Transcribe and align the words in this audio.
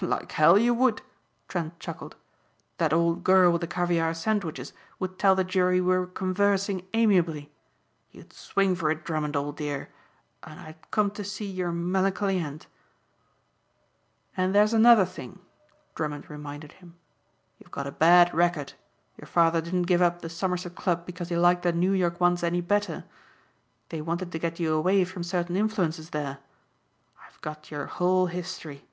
"Like 0.00 0.32
hell 0.32 0.58
you 0.58 0.74
would," 0.74 1.00
Trent 1.46 1.78
chuckled, 1.78 2.16
"that 2.78 2.92
old 2.92 3.22
girl 3.24 3.52
with 3.52 3.60
the 3.60 3.68
caviare 3.68 4.12
sandwiches 4.12 4.72
would 4.98 5.18
tell 5.20 5.36
the 5.36 5.44
jury 5.44 5.80
we 5.80 5.96
were 5.96 6.06
conversing 6.08 6.86
amiably. 6.92 7.52
You'd 8.10 8.32
swing 8.32 8.74
for 8.74 8.90
it, 8.90 9.04
Drummond, 9.04 9.36
old 9.36 9.56
dear, 9.56 9.90
and 10.42 10.58
I'd 10.58 10.90
come 10.90 11.10
to 11.12 11.22
see 11.24 11.46
your 11.46 11.70
melancholy 11.70 12.38
end." 12.40 12.66
"And 14.36 14.52
there's 14.54 14.72
another 14.74 15.06
thing," 15.06 15.38
Drummond 15.94 16.28
reminded 16.28 16.72
him, 16.72 16.96
"you've 17.58 17.70
got 17.70 17.86
a 17.86 17.92
bad 17.92 18.34
record. 18.34 18.72
Your 19.16 19.28
father 19.28 19.60
didn't 19.62 19.82
give 19.82 20.02
up 20.02 20.20
the 20.20 20.28
Somerset 20.28 20.74
Club 20.74 21.06
because 21.06 21.28
he 21.30 21.36
liked 21.36 21.62
the 21.62 21.72
New 21.72 21.92
York 21.92 22.20
ones 22.20 22.42
any 22.42 22.60
better. 22.60 23.04
They 23.90 24.02
wanted 24.02 24.32
to 24.32 24.40
get 24.40 24.58
you 24.60 24.74
away 24.74 25.04
from 25.06 25.22
certain 25.22 25.54
influences 25.56 26.10
there. 26.10 26.38
I've 27.26 27.40
got 27.40 27.70
your 27.70 27.86
whole 27.86 28.26
history." 28.26 28.86